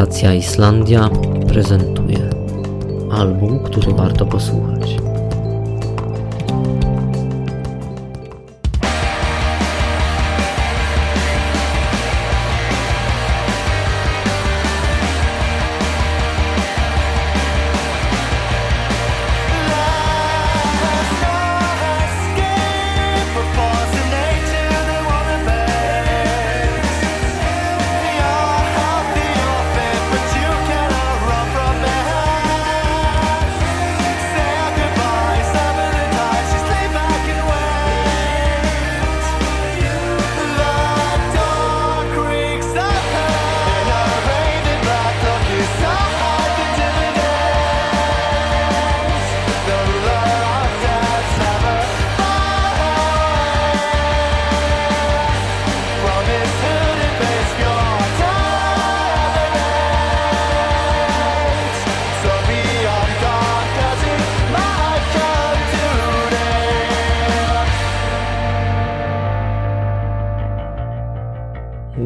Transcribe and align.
Stacja 0.00 0.34
Islandia 0.34 1.10
prezentuje 1.48 2.30
album, 3.10 3.58
który 3.64 3.92
warto 3.92 4.26
posłuchać. 4.26 4.96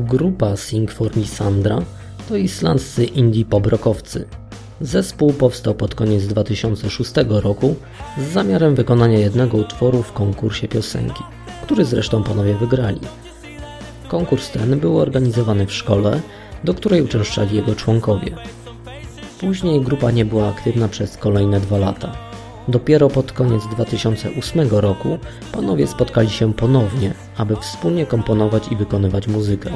Grupa 0.02 0.56
Sing 0.56 0.90
for 0.90 1.16
Me 1.16 1.26
Sandra 1.26 1.82
to 2.28 2.36
islandzcy 2.36 3.04
indie 3.04 3.44
pobrokowcy. 3.44 4.24
Zespół 4.80 5.32
powstał 5.32 5.74
pod 5.74 5.94
koniec 5.94 6.26
2006 6.26 7.12
roku 7.28 7.74
z 8.18 8.32
zamiarem 8.32 8.74
wykonania 8.74 9.18
jednego 9.18 9.58
utworu 9.58 10.02
w 10.02 10.12
konkursie 10.12 10.68
piosenki, 10.68 11.22
który 11.62 11.84
zresztą 11.84 12.22
panowie 12.22 12.54
wygrali. 12.54 13.00
Konkurs 14.08 14.50
ten 14.50 14.80
był 14.80 14.98
organizowany 14.98 15.66
w 15.66 15.72
szkole, 15.72 16.20
do 16.64 16.74
której 16.74 17.02
uczęszczali 17.02 17.56
jego 17.56 17.74
członkowie. 17.74 18.36
Później 19.40 19.80
grupa 19.80 20.10
nie 20.10 20.24
była 20.24 20.48
aktywna 20.48 20.88
przez 20.88 21.16
kolejne 21.16 21.60
dwa 21.60 21.78
lata. 21.78 22.33
Dopiero 22.68 23.08
pod 23.08 23.32
koniec 23.32 23.66
2008 23.66 24.68
roku 24.70 25.18
panowie 25.52 25.86
spotkali 25.86 26.30
się 26.30 26.54
ponownie, 26.54 27.14
aby 27.36 27.56
wspólnie 27.56 28.06
komponować 28.06 28.68
i 28.72 28.76
wykonywać 28.76 29.28
muzykę. 29.28 29.70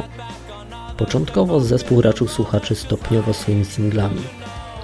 Początkowo 0.97 1.61
zespół 1.61 2.01
raczył 2.01 2.29
słuchaczy 2.29 2.75
stopniowo 2.75 3.35
swoimi 3.35 3.65
singlami. 3.65 4.21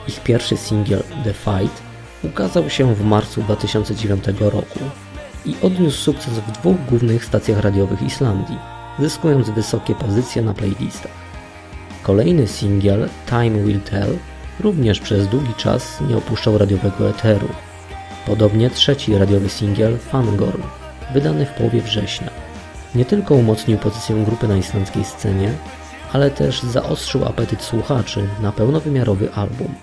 Ich 0.08 0.20
pierwszy 0.20 0.56
singiel 0.56 1.02
The 1.24 1.32
Fight 1.32 1.82
ukazał 2.24 2.70
się 2.70 2.94
w 2.94 3.04
marcu 3.04 3.42
2009 3.42 4.24
roku 4.40 4.78
i 5.46 5.54
odniósł 5.62 5.98
sukces 5.98 6.32
w 6.32 6.52
dwóch 6.52 6.76
głównych 6.88 7.24
stacjach 7.24 7.60
radiowych 7.60 8.02
Islandii, 8.02 8.58
zyskując 8.98 9.50
wysokie 9.50 9.94
pozycje 9.94 10.42
na 10.42 10.54
playlistach. 10.54 11.24
Kolejny 12.02 12.46
singiel 12.46 13.08
Time 13.26 13.64
Will 13.64 13.80
Tell 13.80 14.18
również 14.60 15.00
przez 15.00 15.28
długi 15.28 15.54
czas 15.54 16.00
nie 16.08 16.16
opuszczał 16.16 16.58
radiowego 16.58 17.08
eteru. 17.10 17.48
Podobnie 18.26 18.70
trzeci 18.70 19.18
radiowy 19.18 19.48
singiel 19.48 19.98
Fangorn, 19.98 20.62
wydany 21.12 21.46
w 21.46 21.50
połowie 21.50 21.82
września. 21.82 22.30
Nie 22.94 23.04
tylko 23.04 23.34
umocnił 23.34 23.78
pozycję 23.78 24.24
grupy 24.24 24.48
na 24.48 24.56
islandzkiej 24.56 25.04
scenie, 25.04 25.52
ale 26.12 26.30
też 26.30 26.62
zaostrzył 26.62 27.24
apetyt 27.24 27.62
słuchaczy 27.62 28.28
na 28.42 28.52
pełnowymiarowy 28.52 29.32
album. 29.32 29.74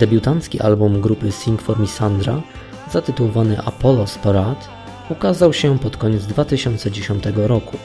Debiutancki 0.00 0.60
album 0.60 1.00
grupy 1.00 1.32
Sing 1.32 1.62
for 1.62 1.78
Me 1.78 1.86
Sandra, 1.86 2.42
zatytułowany 2.92 3.56
Apollo's 3.56 4.18
Parade, 4.18 4.60
ukazał 5.10 5.52
się 5.52 5.78
pod 5.78 5.96
koniec 5.96 6.26
2010 6.26 7.24
roku. 7.36 7.76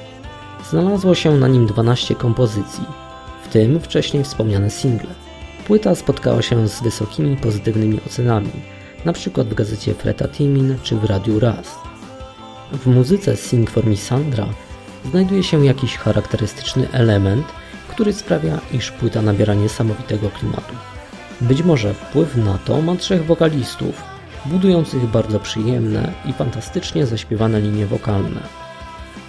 Znalazło 0.70 1.16
się 1.16 1.38
na 1.38 1.48
nim 1.48 1.68
12 1.68 2.16
kompozycji, 2.16 2.84
w 3.44 3.48
tym 3.48 3.80
wcześniej 3.80 4.24
wspomniane 4.24 4.70
single. 4.70 5.10
Płyta 5.68 5.96
spotkała 5.96 6.42
się 6.42 6.68
z 6.68 6.82
wysokimi 6.82 7.38
pozytywnymi 7.38 8.00
ocenami, 8.08 8.52
np. 9.04 9.44
w 9.44 9.54
gazecie 9.54 9.94
Freta 9.94 10.28
Timin 10.28 10.78
czy 10.84 10.96
w 10.96 11.04
Radiu 11.04 11.40
Raz. 11.40 11.76
W 12.72 12.88
muzyce 12.88 13.38
Sing 13.38 13.70
for 13.70 13.86
Me 13.86 13.98
Sandra 13.98 14.48
znajduje 15.10 15.44
się 15.44 15.66
jakiś 15.66 15.98
charakterystyczny 15.98 16.92
element, 16.92 17.46
który 17.88 18.14
sprawia, 18.14 18.60
iż 18.74 18.92
płyta 18.92 19.22
nabiera 19.22 19.54
niesamowitego 19.54 20.30
klimatu. 20.30 20.76
Być 21.42 21.64
może 21.64 21.94
wpływ 21.94 22.36
na 22.36 22.58
to 22.58 22.82
ma 22.82 22.96
trzech 22.96 23.26
wokalistów, 23.26 24.04
budujących 24.46 25.06
bardzo 25.06 25.40
przyjemne 25.40 26.12
i 26.26 26.34
fantastycznie 26.34 27.06
zaśpiewane 27.06 27.62
linie 27.62 27.86
wokalne. 27.86 28.42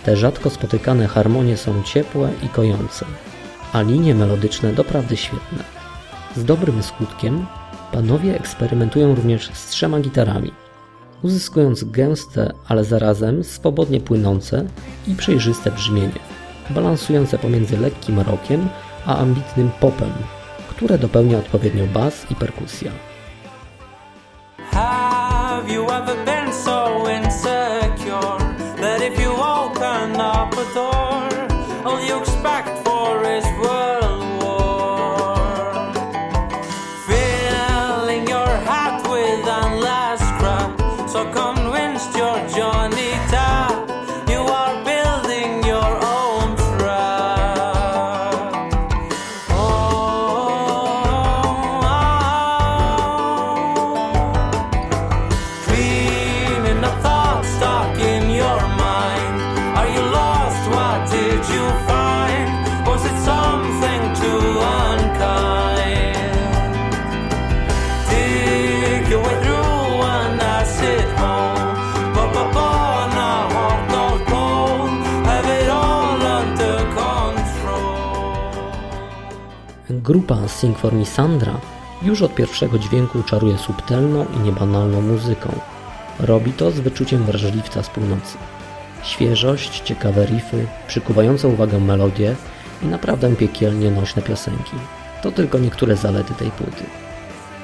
Te 0.04 0.16
rzadko 0.16 0.50
spotykane 0.50 1.06
harmonie 1.06 1.56
są 1.56 1.82
ciepłe 1.82 2.30
i 2.42 2.48
kojące, 2.48 3.06
a 3.72 3.82
linie 3.82 4.14
melodyczne 4.14 4.72
doprawdy 4.72 5.16
świetne. 5.16 5.64
Z 6.36 6.44
dobrym 6.44 6.82
skutkiem 6.82 7.46
panowie 7.92 8.36
eksperymentują 8.36 9.14
również 9.14 9.50
z 9.54 9.66
trzema 9.68 10.00
gitarami, 10.00 10.52
uzyskując 11.22 11.84
gęste, 11.84 12.52
ale 12.68 12.84
zarazem 12.84 13.44
swobodnie 13.44 14.00
płynące 14.00 14.66
i 15.08 15.14
przejrzyste 15.14 15.70
brzmienie, 15.70 16.20
balansujące 16.70 17.38
pomiędzy 17.38 17.78
lekkim 17.78 18.20
rockiem 18.20 18.68
a 19.06 19.16
ambitnym 19.16 19.70
popem 19.80 20.12
które 20.76 20.98
dopełnia 20.98 21.38
odpowiednio 21.38 21.86
bas 21.86 22.30
i 22.30 22.34
perkusja. 22.34 22.92
Have 24.70 25.72
you 25.72 25.84
ever 25.90 26.24
been 26.24 26.52
so 26.52 26.86
Grupa 80.06 80.48
Sing 80.48 80.78
for 80.78 80.92
Me 80.92 81.06
Sandra 81.06 81.60
już 82.02 82.22
od 82.22 82.34
pierwszego 82.34 82.78
dźwięku 82.78 83.22
czaruje 83.22 83.58
subtelną 83.58 84.26
i 84.36 84.38
niebanalną 84.38 85.00
muzyką. 85.00 85.58
Robi 86.20 86.52
to 86.52 86.70
z 86.70 86.80
wyczuciem 86.80 87.24
wrażliwca 87.24 87.82
z 87.82 87.88
północy. 87.88 88.36
Świeżość, 89.02 89.80
ciekawe 89.80 90.26
riffy, 90.26 90.66
przykuwające 90.86 91.48
uwagę 91.48 91.80
melodie 91.80 92.36
i 92.82 92.86
naprawdę 92.86 93.36
piekielnie 93.36 93.90
nośne 93.90 94.22
piosenki. 94.22 94.76
To 95.22 95.32
tylko 95.32 95.58
niektóre 95.58 95.96
zalety 95.96 96.34
tej 96.34 96.50
płyty. 96.50 96.84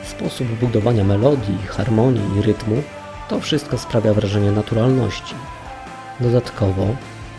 Sposób 0.05 0.47
budowania 0.49 1.05
melodii, 1.05 1.59
harmonii 1.67 2.39
i 2.39 2.43
rytmu 2.43 2.83
to 3.29 3.41
wszystko 3.41 3.79
sprawia 3.79 4.15
wrażenie 4.15 4.53
naturalności. 4.53 5.35
Dodatkowo 6.21 6.87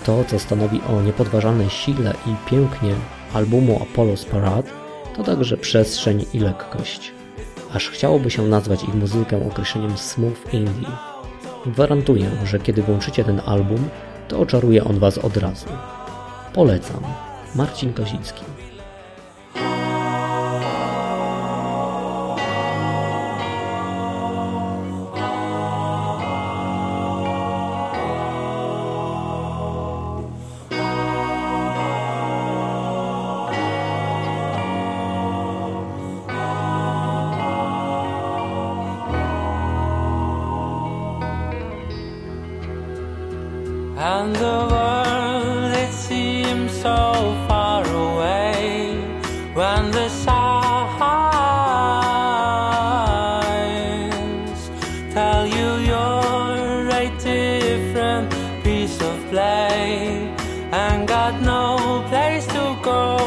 to, 0.05 0.23
co 0.23 0.39
stanowi 0.39 0.81
o 0.81 1.01
niepodważalnej 1.01 1.69
sile 1.69 2.13
i 2.25 2.49
pięknie 2.49 2.95
albumu 3.33 3.85
Apollo's 3.85 4.25
Parade, 4.25 4.82
to 5.15 5.23
także 5.23 5.57
przestrzeń 5.57 6.25
i 6.33 6.39
lekkość. 6.39 7.11
Aż 7.73 7.89
chciałoby 7.89 8.31
się 8.31 8.47
nazwać 8.47 8.83
ich 8.83 8.93
muzykę 8.93 9.47
określeniem 9.47 9.97
smooth 9.97 10.53
indie. 10.53 10.87
Gwarantuję, 11.65 12.31
że 12.45 12.59
kiedy 12.59 12.83
włączycie 12.83 13.23
ten 13.23 13.41
album, 13.45 13.89
to 14.27 14.39
oczaruje 14.39 14.83
on 14.83 14.99
Was 14.99 15.17
od 15.17 15.37
razu. 15.37 15.67
Polecam. 16.53 17.01
Marcin 17.55 17.93
Kozicki. 17.93 18.43
Play 59.83 60.31
and 60.71 61.07
got 61.07 61.41
no 61.41 62.03
place 62.09 62.45
to 62.47 62.75
go. 62.81 63.17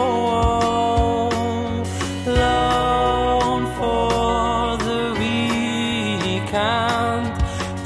Alone 2.27 3.67
for 3.79 4.77
the 4.89 5.03
weekend, 5.21 7.27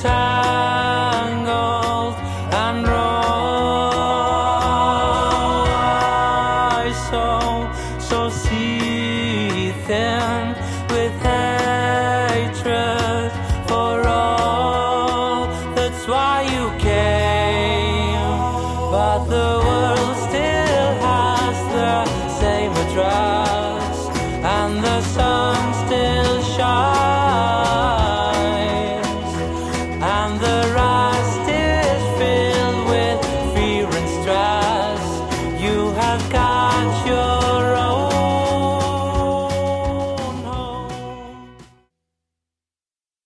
tangled 0.07 2.15
and 2.65 2.79
raw. 2.87 3.09
So 8.09 8.19
seething 8.43 10.47
with 10.93 11.15
hatred 11.29 13.31
for 13.69 13.95
all. 14.07 15.41
That's 15.77 16.03
why 16.13 16.37
you 16.55 16.65
came, 16.85 16.90
but 19.01 19.23
the 19.37 19.51
world 19.67 20.15
still 20.29 20.91
has 21.09 21.57
the 21.77 21.95
same 22.43 22.73
address, 22.85 23.97
and 24.59 24.73
the 24.89 25.01
sun 25.17 25.59
still 25.85 26.35
shines, 26.57 26.91
and 30.19 30.33
the 30.47 30.60